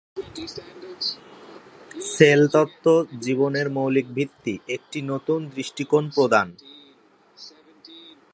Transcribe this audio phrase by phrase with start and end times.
[2.11, 2.85] Sell তত্ত্ব
[3.21, 6.47] জীবনের মৌলিক ভিত্তি একটি নতুন দৃষ্টিকোণ প্রদান।